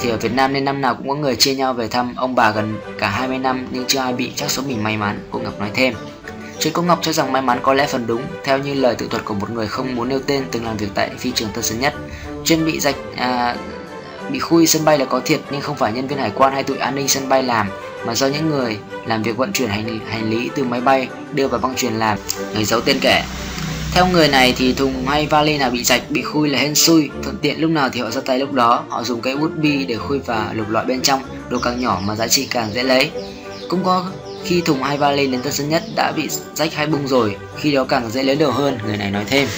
Thì 0.00 0.10
ở 0.10 0.16
Việt 0.16 0.32
Nam 0.32 0.52
nên 0.52 0.64
năm 0.64 0.80
nào 0.80 0.94
cũng 0.94 1.08
có 1.08 1.14
người 1.14 1.36
chia 1.36 1.54
nhau 1.54 1.72
về 1.72 1.88
thăm. 1.88 2.14
Ông 2.16 2.34
bà 2.34 2.50
gần 2.50 2.74
cả 2.98 3.08
20 3.08 3.38
năm 3.38 3.66
nhưng 3.70 3.84
chưa 3.88 3.98
ai 3.98 4.12
bị 4.12 4.32
chắc 4.36 4.50
số 4.50 4.62
mình 4.62 4.82
may 4.82 4.96
mắn. 4.96 5.28
Cô 5.30 5.38
Ngọc 5.38 5.60
nói 5.60 5.70
thêm. 5.74 5.94
Chuyên 6.58 6.72
Cô 6.72 6.82
Ngọc 6.82 6.98
cho 7.02 7.12
rằng 7.12 7.32
may 7.32 7.42
mắn 7.42 7.58
có 7.62 7.74
lẽ 7.74 7.86
phần 7.86 8.06
đúng. 8.06 8.22
Theo 8.44 8.58
như 8.58 8.74
lời 8.74 8.94
tự 8.94 9.08
thuật 9.08 9.24
của 9.24 9.34
một 9.34 9.50
người 9.50 9.66
không 9.66 9.96
muốn 9.96 10.08
nêu 10.08 10.20
tên 10.26 10.44
từng 10.50 10.64
làm 10.64 10.76
việc 10.76 10.88
tại 10.94 11.10
phi 11.18 11.30
trường 11.30 11.48
Tân 11.54 11.64
Sơn 11.64 11.80
Nhất. 11.80 11.94
Chuyên 12.44 12.64
bị 12.64 12.80
rạch 12.80 12.96
à, 13.16 13.56
bị 14.30 14.38
khui 14.38 14.66
sân 14.66 14.84
bay 14.84 14.98
là 14.98 15.04
có 15.04 15.20
thiệt 15.24 15.40
nhưng 15.50 15.60
không 15.60 15.76
phải 15.76 15.92
nhân 15.92 16.06
viên 16.06 16.18
hải 16.18 16.30
quan 16.34 16.52
hay 16.52 16.62
tụi 16.62 16.78
an 16.78 16.94
ninh 16.94 17.08
sân 17.08 17.28
bay 17.28 17.42
làm 17.42 17.70
mà 18.06 18.14
do 18.14 18.26
những 18.26 18.50
người 18.50 18.78
làm 19.06 19.22
việc 19.22 19.36
vận 19.36 19.52
chuyển 19.52 19.68
hành, 19.68 20.00
hành 20.06 20.30
lý 20.30 20.50
từ 20.54 20.64
máy 20.64 20.80
bay 20.80 21.08
đưa 21.32 21.48
vào 21.48 21.60
băng 21.60 21.74
truyền 21.74 21.92
làm 21.92 22.18
người 22.54 22.64
giấu 22.64 22.80
tên 22.80 22.98
kẻ 23.00 23.24
theo 23.94 24.06
người 24.06 24.28
này 24.28 24.54
thì 24.56 24.72
thùng 24.72 25.06
hay 25.06 25.26
vali 25.26 25.58
nào 25.58 25.70
bị 25.70 25.84
rạch 25.84 26.10
bị 26.10 26.22
khui 26.22 26.48
là 26.48 26.58
hên 26.58 26.74
xui 26.74 27.10
thuận 27.22 27.36
tiện 27.38 27.60
lúc 27.60 27.70
nào 27.70 27.88
thì 27.88 28.00
họ 28.00 28.10
ra 28.10 28.20
tay 28.20 28.38
lúc 28.38 28.52
đó. 28.52 28.84
Họ 28.88 29.02
dùng 29.02 29.20
cái 29.20 29.36
bút 29.36 29.50
bi 29.56 29.84
để 29.84 29.96
khui 29.96 30.18
và 30.18 30.50
lục 30.54 30.70
loại 30.70 30.86
bên 30.86 31.02
trong 31.02 31.22
đồ 31.48 31.58
càng 31.58 31.80
nhỏ 31.80 32.00
mà 32.04 32.14
giá 32.14 32.28
trị 32.28 32.48
càng 32.50 32.72
dễ 32.72 32.82
lấy. 32.82 33.10
Cũng 33.68 33.84
có 33.84 34.10
khi 34.44 34.60
thùng 34.60 34.82
hay 34.82 34.98
vali 34.98 35.26
đến 35.26 35.42
tân 35.42 35.52
sân 35.52 35.68
nhất 35.68 35.82
đã 35.96 36.12
bị 36.16 36.28
rách 36.54 36.74
hay 36.74 36.86
bung 36.86 37.08
rồi 37.08 37.36
khi 37.56 37.72
đó 37.72 37.84
càng 37.84 38.10
dễ 38.10 38.22
lấy 38.22 38.36
đồ 38.36 38.50
hơn 38.50 38.78
người 38.86 38.96
này 38.96 39.10
nói 39.10 39.24
thêm. 39.26 39.48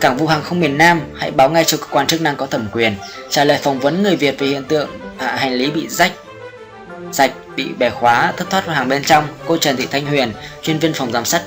Cảng 0.00 0.16
vụ 0.16 0.26
hàng 0.26 0.42
không 0.42 0.60
miền 0.60 0.78
Nam 0.78 1.00
hãy 1.14 1.30
báo 1.30 1.50
ngay 1.50 1.64
cho 1.64 1.76
cơ 1.76 1.86
quan 1.90 2.06
chức 2.06 2.20
năng 2.20 2.36
có 2.36 2.46
thẩm 2.46 2.66
quyền. 2.72 2.94
Trả 3.30 3.44
lời 3.44 3.58
phỏng 3.62 3.80
vấn 3.80 4.02
người 4.02 4.16
Việt 4.16 4.38
về 4.38 4.46
hiện 4.46 4.64
tượng 4.64 4.90
à, 5.18 5.36
hành 5.36 5.52
lý 5.52 5.70
bị 5.70 5.88
rách 5.88 6.12
sạch 7.12 7.32
bị 7.56 7.68
bẻ 7.78 7.90
khóa 7.90 8.32
thất 8.36 8.50
thoát 8.50 8.66
vào 8.66 8.76
hàng 8.76 8.88
bên 8.88 9.04
trong. 9.04 9.24
Cô 9.46 9.56
Trần 9.56 9.76
Thị 9.76 9.86
Thanh 9.90 10.06
Huyền 10.06 10.32
chuyên 10.62 10.78
viên 10.78 10.92
phòng 10.92 11.12
giám 11.12 11.24
sát 11.24 11.42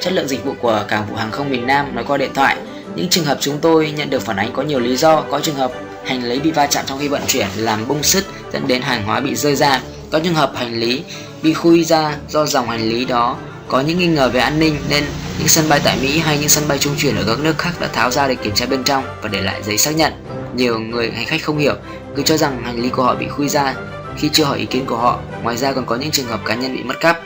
chất 0.00 0.12
lượng 0.12 0.28
dịch 0.28 0.44
vụ 0.44 0.54
của 0.60 0.84
cảng 0.88 1.06
vụ 1.10 1.16
hàng 1.16 1.30
không 1.30 1.50
miền 1.50 1.66
Nam 1.66 1.94
nói 1.94 2.04
qua 2.08 2.16
điện 2.16 2.34
thoại. 2.34 2.56
Những 2.94 3.08
trường 3.08 3.24
hợp 3.24 3.38
chúng 3.40 3.58
tôi 3.58 3.90
nhận 3.90 4.10
được 4.10 4.22
phản 4.22 4.36
ánh 4.36 4.52
có 4.52 4.62
nhiều 4.62 4.80
lý 4.80 4.96
do. 4.96 5.22
Có 5.30 5.40
trường 5.40 5.54
hợp 5.54 5.72
hành 6.04 6.24
lý 6.24 6.40
bị 6.40 6.50
va 6.50 6.66
chạm 6.66 6.84
trong 6.86 6.98
khi 6.98 7.08
vận 7.08 7.22
chuyển 7.26 7.46
làm 7.56 7.88
bung 7.88 8.02
sứt 8.02 8.24
dẫn 8.52 8.66
đến 8.66 8.82
hàng 8.82 9.04
hóa 9.04 9.20
bị 9.20 9.34
rơi 9.34 9.56
ra. 9.56 9.80
Có 10.10 10.18
trường 10.18 10.34
hợp 10.34 10.52
hành 10.56 10.80
lý 10.80 11.02
bị 11.42 11.54
khui 11.54 11.84
ra 11.84 12.16
do 12.28 12.46
dòng 12.46 12.68
hành 12.68 12.88
lý 12.88 13.04
đó. 13.04 13.36
Có 13.68 13.80
những 13.80 13.98
nghi 13.98 14.06
ngờ 14.06 14.28
về 14.28 14.40
an 14.40 14.58
ninh 14.58 14.76
nên 14.88 15.04
những 15.38 15.48
sân 15.48 15.68
bay 15.68 15.80
tại 15.84 15.98
Mỹ 16.02 16.18
hay 16.18 16.38
những 16.38 16.48
sân 16.48 16.68
bay 16.68 16.78
trung 16.78 16.94
chuyển 16.98 17.16
ở 17.16 17.24
các 17.26 17.38
nước 17.38 17.58
khác 17.58 17.72
đã 17.80 17.88
tháo 17.92 18.10
ra 18.10 18.28
để 18.28 18.34
kiểm 18.34 18.54
tra 18.54 18.66
bên 18.66 18.84
trong 18.84 19.04
và 19.22 19.28
để 19.28 19.40
lại 19.40 19.62
giấy 19.62 19.78
xác 19.78 19.96
nhận. 19.96 20.12
Nhiều 20.54 20.78
người 20.78 21.10
hành 21.10 21.26
khách 21.26 21.42
không 21.42 21.58
hiểu, 21.58 21.74
cứ 22.16 22.22
cho 22.22 22.36
rằng 22.36 22.62
hành 22.62 22.82
lý 22.82 22.88
của 22.88 23.02
họ 23.02 23.14
bị 23.14 23.28
khui 23.28 23.48
ra 23.48 23.74
khi 24.16 24.30
chưa 24.32 24.44
hỏi 24.44 24.58
ý 24.58 24.66
kiến 24.66 24.86
của 24.86 24.96
họ. 24.96 25.18
Ngoài 25.42 25.56
ra 25.56 25.72
còn 25.72 25.86
có 25.86 25.96
những 25.96 26.10
trường 26.10 26.26
hợp 26.26 26.40
cá 26.44 26.54
nhân 26.54 26.76
bị 26.76 26.82
mất 26.82 27.00
cắp. 27.00 27.20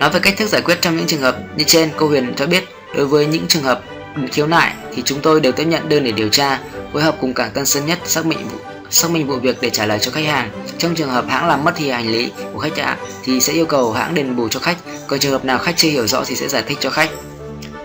Nói 0.00 0.10
về 0.10 0.20
cách 0.20 0.34
thức 0.36 0.48
giải 0.48 0.62
quyết 0.62 0.78
trong 0.80 0.96
những 0.96 1.06
trường 1.06 1.20
hợp 1.20 1.38
như 1.56 1.64
trên, 1.64 1.90
cô 1.96 2.08
Huyền 2.08 2.32
cho 2.36 2.46
biết 2.46 2.64
đối 2.96 3.06
với 3.06 3.26
những 3.26 3.46
trường 3.48 3.62
hợp 3.62 3.82
khiếu 4.32 4.46
nại 4.46 4.72
thì 4.94 5.02
chúng 5.04 5.20
tôi 5.20 5.40
đều 5.40 5.52
tiếp 5.52 5.64
nhận 5.64 5.88
đơn 5.88 6.04
để 6.04 6.12
điều 6.12 6.28
tra, 6.28 6.60
phối 6.92 7.02
hợp 7.02 7.16
cùng 7.20 7.34
cảng 7.34 7.50
Tân 7.50 7.66
Sơn 7.66 7.86
Nhất 7.86 7.98
xác 8.04 8.26
minh 8.26 8.48
vụ 8.48 8.58
xác 8.90 9.10
minh 9.10 9.26
vụ 9.26 9.36
việc 9.36 9.56
để 9.60 9.70
trả 9.70 9.86
lời 9.86 9.98
cho 9.98 10.10
khách 10.10 10.24
hàng. 10.24 10.50
Trong 10.78 10.94
trường 10.94 11.10
hợp 11.10 11.24
hãng 11.28 11.48
làm 11.48 11.64
mất 11.64 11.72
thì 11.76 11.90
hành 11.90 12.10
lý 12.10 12.30
của 12.52 12.58
khách 12.58 12.76
đã 12.76 12.96
thì 13.24 13.40
sẽ 13.40 13.52
yêu 13.52 13.66
cầu 13.66 13.92
hãng 13.92 14.14
đền 14.14 14.36
bù 14.36 14.48
cho 14.48 14.60
khách, 14.60 14.76
còn 15.06 15.18
trường 15.18 15.32
hợp 15.32 15.44
nào 15.44 15.58
khách 15.58 15.76
chưa 15.76 15.88
hiểu 15.88 16.06
rõ 16.06 16.24
thì 16.26 16.36
sẽ 16.36 16.48
giải 16.48 16.62
thích 16.66 16.78
cho 16.80 16.90
khách. 16.90 17.10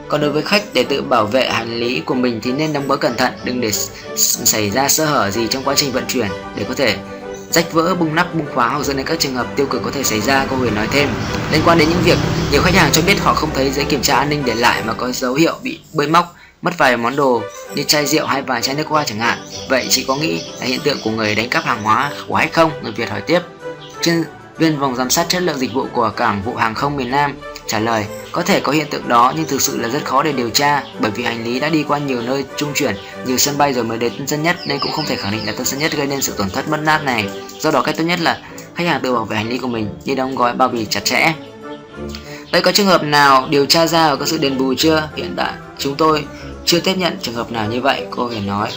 Còn 0.07 0.21
đối 0.21 0.29
với 0.29 0.41
khách 0.41 0.63
để 0.73 0.83
tự 0.83 1.01
bảo 1.01 1.25
vệ 1.25 1.49
hành 1.49 1.79
lý 1.79 1.99
của 1.99 2.13
mình 2.13 2.39
thì 2.43 2.51
nên 2.51 2.73
đóng 2.73 2.87
gói 2.87 2.97
cẩn 2.97 3.17
thận, 3.17 3.33
đừng 3.43 3.61
để 3.61 3.71
xảy 4.15 4.69
ra 4.69 4.89
sơ 4.89 5.05
hở 5.05 5.31
gì 5.31 5.47
trong 5.49 5.63
quá 5.63 5.73
trình 5.77 5.91
vận 5.91 6.03
chuyển 6.07 6.27
để 6.55 6.65
có 6.67 6.73
thể 6.73 6.95
rách 7.51 7.73
vỡ, 7.73 7.95
bung 7.95 8.15
nắp, 8.15 8.35
bung 8.35 8.47
khóa 8.53 8.69
hoặc 8.69 8.85
dẫn 8.85 8.97
đến 8.97 9.05
các 9.05 9.19
trường 9.19 9.35
hợp 9.35 9.47
tiêu 9.55 9.65
cực 9.65 9.83
có 9.83 9.91
thể 9.91 10.03
xảy 10.03 10.21
ra. 10.21 10.45
Cô 10.49 10.55
Huyền 10.55 10.75
nói 10.75 10.87
thêm. 10.91 11.09
Liên 11.51 11.61
quan 11.65 11.77
đến 11.77 11.89
những 11.89 12.01
việc 12.03 12.17
nhiều 12.51 12.61
khách 12.61 12.75
hàng 12.75 12.91
cho 12.91 13.01
biết 13.01 13.19
họ 13.19 13.33
không 13.33 13.49
thấy 13.53 13.69
giấy 13.69 13.85
kiểm 13.85 14.01
tra 14.01 14.15
an 14.15 14.29
ninh 14.29 14.43
để 14.45 14.55
lại 14.55 14.83
mà 14.85 14.93
có 14.93 15.11
dấu 15.11 15.33
hiệu 15.33 15.55
bị 15.63 15.79
bơi 15.93 16.07
móc 16.07 16.35
mất 16.61 16.77
vài 16.77 16.97
món 16.97 17.15
đồ 17.15 17.41
như 17.75 17.83
chai 17.83 18.05
rượu 18.05 18.25
hay 18.25 18.41
vài 18.41 18.61
chai 18.61 18.75
nước 18.75 18.87
hoa 18.87 19.03
chẳng 19.03 19.19
hạn. 19.19 19.37
Vậy 19.69 19.87
chị 19.89 20.05
có 20.07 20.15
nghĩ 20.15 20.41
là 20.59 20.65
hiện 20.65 20.79
tượng 20.83 20.97
của 21.03 21.11
người 21.11 21.35
đánh 21.35 21.49
cắp 21.49 21.63
hàng 21.63 21.83
hóa 21.83 22.11
của 22.27 22.35
hay 22.35 22.47
không? 22.47 22.71
Người 22.83 22.91
Việt 22.91 23.09
hỏi 23.09 23.21
tiếp. 23.21 23.39
Chuyên 24.01 24.23
viên 24.57 24.79
vòng 24.79 24.95
giám 24.95 25.09
sát 25.09 25.25
chất 25.29 25.41
lượng 25.41 25.57
dịch 25.57 25.73
vụ 25.73 25.87
của 25.93 26.09
cảng 26.09 26.41
vụ 26.41 26.55
hàng 26.55 26.75
không 26.75 26.97
miền 26.97 27.11
Nam 27.11 27.35
trả 27.67 27.79
lời, 27.79 28.05
có 28.31 28.41
thể 28.41 28.59
có 28.59 28.71
hiện 28.71 28.89
tượng 28.89 29.07
đó, 29.07 29.33
nhưng 29.35 29.47
thực 29.47 29.61
sự 29.61 29.77
là 29.77 29.87
rất 29.87 30.05
khó 30.05 30.23
để 30.23 30.31
điều 30.31 30.49
tra, 30.49 30.83
bởi 30.99 31.11
vì 31.11 31.23
hành 31.23 31.43
lý 31.43 31.59
đã 31.59 31.69
đi 31.69 31.83
qua 31.83 31.97
nhiều 31.97 32.21
nơi 32.21 32.45
trung 32.57 32.71
chuyển, 32.75 32.95
nhiều 33.25 33.37
sân 33.37 33.57
bay 33.57 33.73
rồi 33.73 33.83
mới 33.83 33.97
đến 33.97 34.13
tân 34.17 34.27
sơn 34.27 34.43
nhất, 34.43 34.57
nên 34.65 34.79
cũng 34.79 34.91
không 34.91 35.05
thể 35.05 35.15
khẳng 35.15 35.31
định 35.31 35.45
là 35.45 35.51
tân 35.51 35.65
sơn 35.65 35.79
nhất 35.79 35.91
gây 35.91 36.07
nên 36.07 36.21
sự 36.21 36.33
tổn 36.37 36.49
thất 36.49 36.69
mất 36.69 36.79
nát 36.83 37.03
này 37.03 37.29
do 37.59 37.71
đó 37.71 37.81
cách 37.81 37.95
tốt 37.97 38.03
nhất 38.03 38.19
là 38.19 38.39
khách 38.75 38.87
hàng 38.87 39.01
tự 39.03 39.13
bảo 39.13 39.25
vệ 39.25 39.37
hành 39.37 39.49
lý 39.49 39.57
của 39.57 39.67
mình 39.67 39.89
như 40.05 40.15
đóng 40.15 40.35
gói 40.35 40.53
bao 40.53 40.67
bì 40.69 40.85
chặt 40.85 41.05
chẽ 41.05 41.33
vậy 42.51 42.61
có 42.61 42.71
trường 42.71 42.87
hợp 42.87 43.03
nào 43.03 43.47
điều 43.49 43.65
tra 43.65 43.87
ra 43.87 44.09
và 44.09 44.15
có 44.15 44.25
sự 44.25 44.37
đền 44.37 44.57
bù 44.57 44.73
chưa 44.77 45.09
hiện 45.15 45.33
tại, 45.37 45.53
chúng 45.77 45.95
tôi 45.95 46.25
chưa 46.65 46.79
tiếp 46.79 46.97
nhận 46.97 47.17
trường 47.21 47.35
hợp 47.35 47.51
nào 47.51 47.67
như 47.67 47.81
vậy, 47.81 48.05
cô 48.09 48.27
huyền 48.27 48.47
nói. 48.47 48.69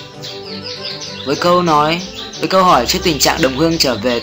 Với 1.27 1.37
câu 1.37 1.63
nói, 1.63 2.01
với 2.39 2.49
câu 2.49 2.65
hỏi 2.65 2.87
trước 2.87 2.99
tình 3.03 3.19
trạng 3.19 3.43
đồng 3.43 3.57
hương 3.57 3.79
trở 3.79 3.95
về 3.95 4.21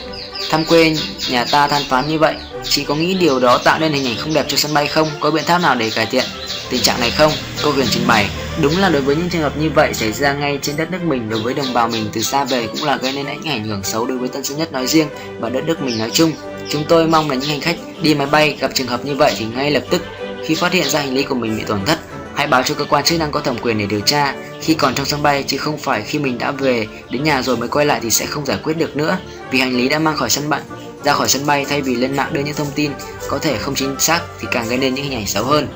thăm 0.49 0.65
quê 0.65 0.95
nhà 1.29 1.45
ta 1.45 1.67
than 1.67 1.83
phán 1.89 2.07
như 2.07 2.19
vậy, 2.19 2.35
chị 2.63 2.83
có 2.83 2.95
nghĩ 2.95 3.13
điều 3.13 3.39
đó 3.39 3.57
tạo 3.57 3.79
nên 3.79 3.93
hình 3.93 4.05
ảnh 4.05 4.17
không 4.17 4.33
đẹp 4.33 4.45
cho 4.47 4.57
sân 4.57 4.73
bay 4.73 4.87
không? 4.87 5.07
Có 5.19 5.31
biện 5.31 5.43
pháp 5.43 5.57
nào 5.57 5.75
để 5.75 5.89
cải 5.89 6.05
thiện 6.05 6.25
tình 6.69 6.81
trạng 6.81 6.99
này 6.99 7.11
không? 7.11 7.31
Cô 7.63 7.71
huyền 7.71 7.87
trình 7.91 8.03
bày. 8.07 8.29
Đúng 8.61 8.77
là 8.77 8.89
đối 8.89 9.01
với 9.01 9.15
những 9.15 9.29
trường 9.29 9.41
hợp 9.41 9.57
như 9.57 9.69
vậy 9.69 9.93
xảy 9.93 10.11
ra 10.11 10.33
ngay 10.33 10.59
trên 10.61 10.77
đất 10.77 10.91
nước 10.91 11.03
mình, 11.03 11.29
đối 11.29 11.41
với 11.41 11.53
đồng 11.53 11.73
bào 11.73 11.87
mình 11.87 12.09
từ 12.13 12.21
xa 12.21 12.45
về 12.45 12.67
cũng 12.67 12.83
là 12.83 12.97
gây 12.97 13.13
nên 13.13 13.25
những 13.25 13.53
ảnh 13.53 13.63
hưởng 13.63 13.83
xấu 13.83 14.05
đối 14.05 14.17
với 14.17 14.29
tân 14.29 14.43
sơn 14.43 14.57
nhất 14.57 14.71
nói 14.71 14.87
riêng 14.87 15.07
và 15.39 15.49
đất 15.49 15.63
nước 15.65 15.81
mình 15.81 15.97
nói 15.97 16.09
chung. 16.13 16.31
Chúng 16.69 16.83
tôi 16.89 17.07
mong 17.07 17.29
là 17.29 17.35
những 17.35 17.49
hành 17.49 17.61
khách 17.61 17.75
đi 18.01 18.13
máy 18.13 18.27
bay 18.27 18.57
gặp 18.59 18.71
trường 18.73 18.87
hợp 18.87 19.05
như 19.05 19.15
vậy 19.15 19.33
thì 19.37 19.45
ngay 19.45 19.71
lập 19.71 19.83
tức 19.89 20.01
khi 20.45 20.55
phát 20.55 20.73
hiện 20.73 20.89
ra 20.89 20.99
hành 20.99 21.13
lý 21.13 21.23
của 21.23 21.35
mình 21.35 21.57
bị 21.57 21.63
tổn 21.67 21.85
thất 21.85 21.99
hãy 22.41 22.47
báo 22.47 22.63
cho 22.63 22.75
cơ 22.75 22.85
quan 22.85 23.03
chức 23.03 23.19
năng 23.19 23.31
có 23.31 23.39
thẩm 23.39 23.57
quyền 23.57 23.77
để 23.77 23.85
điều 23.85 23.99
tra. 23.99 24.35
Khi 24.61 24.73
còn 24.73 24.95
trong 24.95 25.05
sân 25.05 25.23
bay, 25.23 25.43
chứ 25.47 25.57
không 25.57 25.77
phải 25.77 26.01
khi 26.01 26.19
mình 26.19 26.37
đã 26.37 26.51
về 26.51 26.87
đến 27.09 27.23
nhà 27.23 27.41
rồi 27.41 27.57
mới 27.57 27.69
quay 27.69 27.85
lại 27.85 27.99
thì 28.03 28.09
sẽ 28.09 28.25
không 28.25 28.45
giải 28.45 28.57
quyết 28.63 28.77
được 28.77 28.97
nữa, 28.97 29.17
vì 29.51 29.59
hành 29.59 29.77
lý 29.77 29.89
đã 29.89 29.99
mang 29.99 30.17
khỏi 30.17 30.29
sân 30.29 30.49
bay 30.49 30.61
ra 31.03 31.13
khỏi 31.13 31.29
sân 31.29 31.45
bay, 31.45 31.65
thay 31.69 31.81
vì 31.81 31.95
lên 31.95 32.15
mạng 32.15 32.29
đưa 32.33 32.41
những 32.41 32.55
thông 32.55 32.71
tin 32.75 32.91
có 33.29 33.39
thể 33.39 33.57
không 33.57 33.75
chính 33.75 33.95
xác 33.99 34.21
thì 34.39 34.47
càng 34.51 34.69
gây 34.69 34.77
nên 34.77 34.93
những 34.93 35.05
hình 35.05 35.15
ảnh 35.15 35.27
xấu 35.27 35.43
hơn. 35.43 35.67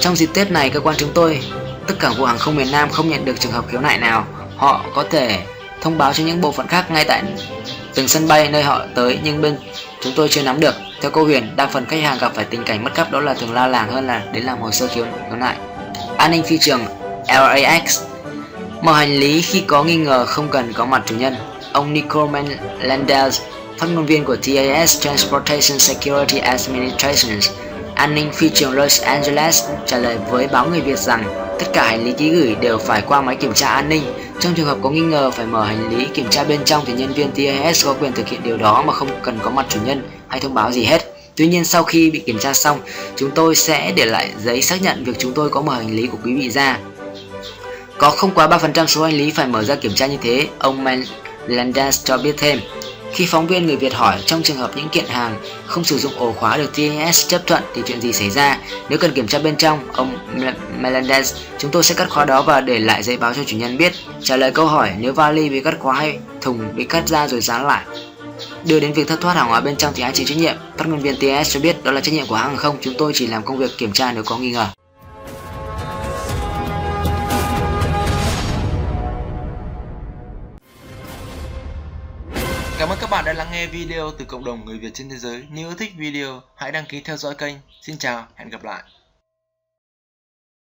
Trong 0.00 0.16
dịp 0.16 0.30
Tết 0.34 0.50
này, 0.50 0.70
cơ 0.70 0.80
quan 0.80 0.96
chúng 0.98 1.10
tôi, 1.14 1.42
tất 1.86 1.94
cả 1.98 2.10
vụ 2.18 2.24
hàng 2.24 2.38
không 2.38 2.56
miền 2.56 2.72
Nam 2.72 2.90
không 2.90 3.08
nhận 3.08 3.24
được 3.24 3.40
trường 3.40 3.52
hợp 3.52 3.64
khiếu 3.70 3.80
nại 3.80 3.98
nào. 3.98 4.26
Họ 4.56 4.84
có 4.94 5.04
thể 5.10 5.42
thông 5.80 5.98
báo 5.98 6.12
cho 6.12 6.24
những 6.24 6.40
bộ 6.40 6.52
phận 6.52 6.68
khác 6.68 6.90
ngay 6.90 7.04
tại 7.04 7.22
từng 7.94 8.08
sân 8.08 8.28
bay 8.28 8.48
nơi 8.48 8.62
họ 8.62 8.82
tới, 8.94 9.18
nhưng 9.24 9.42
bên 9.42 9.58
chúng 10.00 10.12
tôi 10.16 10.28
chưa 10.28 10.42
nắm 10.42 10.60
được 10.60 10.74
theo 11.00 11.10
cô 11.10 11.24
Huyền, 11.24 11.56
đa 11.56 11.66
phần 11.66 11.86
khách 11.86 12.02
hàng 12.02 12.18
gặp 12.20 12.32
phải 12.34 12.44
tình 12.44 12.64
cảnh 12.64 12.84
mất 12.84 12.94
cắp 12.94 13.10
đó 13.10 13.20
là 13.20 13.34
thường 13.34 13.52
la 13.52 13.66
làng 13.66 13.90
hơn 13.90 14.06
là 14.06 14.22
đến 14.32 14.44
làm 14.44 14.60
hồ 14.60 14.70
sơ 14.70 14.86
khiếu, 14.86 15.04
khiếu 15.28 15.36
nại. 15.36 15.56
An 16.16 16.30
ninh 16.30 16.42
phi 16.42 16.58
trường 16.58 16.80
LAX 17.28 18.00
Mở 18.82 18.92
hành 18.92 19.16
lý 19.16 19.42
khi 19.42 19.60
có 19.60 19.84
nghi 19.84 19.96
ngờ 19.96 20.24
không 20.26 20.48
cần 20.48 20.72
có 20.72 20.84
mặt 20.84 21.02
chủ 21.06 21.14
nhân. 21.14 21.34
Ông 21.72 21.92
Nicole 21.92 22.42
Landers, 22.80 23.40
phát 23.78 23.86
ngôn 23.86 24.06
viên 24.06 24.24
của 24.24 24.36
TAS 24.36 25.00
Transportation 25.00 25.78
Security 25.78 26.38
Administration, 26.38 27.40
an 27.94 28.14
ninh 28.14 28.32
phi 28.32 28.48
trường 28.48 28.72
Los 28.72 29.02
Angeles 29.02 29.64
trả 29.86 29.98
lời 29.98 30.16
với 30.30 30.46
báo 30.46 30.66
người 30.66 30.80
Việt 30.80 30.98
rằng 30.98 31.24
tất 31.60 31.66
cả 31.72 31.84
hành 31.84 32.04
lý 32.04 32.12
ký 32.12 32.30
gửi 32.30 32.56
đều 32.60 32.78
phải 32.78 33.02
qua 33.06 33.20
máy 33.20 33.36
kiểm 33.36 33.54
tra 33.54 33.68
an 33.68 33.88
ninh. 33.88 34.02
Trong 34.40 34.54
trường 34.54 34.66
hợp 34.66 34.78
có 34.82 34.90
nghi 34.90 35.00
ngờ 35.00 35.30
phải 35.30 35.46
mở 35.46 35.64
hành 35.64 35.98
lý 35.98 36.06
kiểm 36.14 36.26
tra 36.30 36.44
bên 36.44 36.60
trong 36.64 36.84
thì 36.86 36.92
nhân 36.92 37.12
viên 37.12 37.30
TAS 37.30 37.84
có 37.84 37.94
quyền 38.00 38.12
thực 38.12 38.28
hiện 38.28 38.40
điều 38.44 38.56
đó 38.56 38.82
mà 38.86 38.92
không 38.92 39.08
cần 39.22 39.38
có 39.42 39.50
mặt 39.50 39.66
chủ 39.68 39.80
nhân 39.86 40.02
hay 40.28 40.40
thông 40.40 40.54
báo 40.54 40.72
gì 40.72 40.84
hết. 40.84 41.14
Tuy 41.36 41.46
nhiên 41.46 41.64
sau 41.64 41.82
khi 41.84 42.10
bị 42.10 42.18
kiểm 42.18 42.38
tra 42.38 42.52
xong, 42.52 42.80
chúng 43.16 43.30
tôi 43.30 43.56
sẽ 43.56 43.92
để 43.96 44.04
lại 44.04 44.30
giấy 44.44 44.62
xác 44.62 44.82
nhận 44.82 45.04
việc 45.04 45.18
chúng 45.18 45.32
tôi 45.32 45.48
có 45.50 45.60
mở 45.62 45.74
hành 45.74 45.96
lý 45.96 46.06
của 46.06 46.18
quý 46.24 46.34
vị 46.34 46.50
ra. 46.50 46.78
Có 47.98 48.10
không 48.10 48.30
quá 48.34 48.48
3% 48.48 48.86
số 48.86 49.04
hành 49.04 49.14
lý 49.14 49.30
phải 49.30 49.46
mở 49.46 49.62
ra 49.62 49.74
kiểm 49.74 49.94
tra 49.94 50.06
như 50.06 50.16
thế, 50.22 50.46
ông 50.58 50.86
Landers 51.46 52.04
cho 52.04 52.18
biết 52.18 52.34
thêm. 52.38 52.60
Khi 53.14 53.26
phóng 53.26 53.46
viên 53.46 53.66
người 53.66 53.76
Việt 53.76 53.94
hỏi 53.94 54.22
trong 54.26 54.42
trường 54.42 54.56
hợp 54.56 54.70
những 54.76 54.88
kiện 54.88 55.06
hàng 55.06 55.36
không 55.66 55.84
sử 55.84 55.98
dụng 55.98 56.12
ổ 56.18 56.32
khóa 56.32 56.56
được 56.56 56.76
TAS 56.76 57.28
chấp 57.28 57.42
thuận 57.46 57.62
thì 57.74 57.82
chuyện 57.86 58.00
gì 58.00 58.12
xảy 58.12 58.30
ra? 58.30 58.58
Nếu 58.88 58.98
cần 58.98 59.12
kiểm 59.14 59.26
tra 59.26 59.38
bên 59.38 59.56
trong, 59.56 59.88
ông 59.92 60.18
Melendez, 60.82 61.34
chúng 61.58 61.70
tôi 61.70 61.82
sẽ 61.82 61.94
cắt 61.94 62.10
khóa 62.10 62.24
đó 62.24 62.42
và 62.42 62.60
để 62.60 62.78
lại 62.78 63.02
giấy 63.02 63.16
báo 63.16 63.34
cho 63.34 63.44
chủ 63.46 63.56
nhân 63.56 63.76
biết. 63.76 63.92
Trả 64.22 64.36
lời 64.36 64.50
câu 64.50 64.66
hỏi 64.66 64.90
nếu 64.98 65.12
vali 65.12 65.48
bị 65.48 65.60
cắt 65.60 65.74
khóa 65.78 65.94
hay 65.94 66.18
thùng 66.40 66.76
bị 66.76 66.84
cắt 66.84 67.08
ra 67.08 67.28
rồi 67.28 67.40
dán 67.40 67.66
lại. 67.66 67.84
Đưa 68.64 68.80
đến 68.80 68.92
việc 68.92 69.08
thất 69.08 69.20
thoát 69.20 69.34
hàng 69.34 69.48
hóa 69.48 69.60
bên 69.60 69.76
trong 69.76 69.92
thì 69.94 70.02
ai 70.02 70.12
chịu 70.14 70.26
trách 70.26 70.38
nhiệm? 70.38 70.54
Phát 70.76 70.88
ngôn 70.88 71.00
viên 71.00 71.16
TAS 71.16 71.54
cho 71.54 71.60
biết 71.60 71.84
đó 71.84 71.92
là 71.92 72.00
trách 72.00 72.14
nhiệm 72.14 72.26
của 72.26 72.34
hãng 72.34 72.48
hàng 72.48 72.56
không, 72.56 72.76
chúng 72.80 72.94
tôi 72.98 73.12
chỉ 73.14 73.26
làm 73.26 73.42
công 73.42 73.58
việc 73.58 73.70
kiểm 73.78 73.92
tra 73.92 74.12
nếu 74.12 74.22
có 74.26 74.38
nghi 74.38 74.50
ngờ. 74.50 74.66
Lắng 83.40 83.52
nghe 83.52 83.66
video 83.66 84.10
từ 84.18 84.24
cộng 84.24 84.44
đồng 84.44 84.64
người 84.64 84.78
Việt 84.78 84.90
trên 84.94 85.08
thế 85.08 85.16
giới. 85.16 85.46
Nếu 85.50 85.74
thích 85.74 85.92
video, 85.96 86.42
hãy 86.56 86.72
đăng 86.72 86.84
ký 86.88 87.00
theo 87.00 87.16
dõi 87.16 87.34
kênh. 87.34 87.54
Xin 87.82 87.98
chào, 87.98 88.26
hẹn 88.34 88.48
gặp 88.48 88.64
lại. 88.64 88.82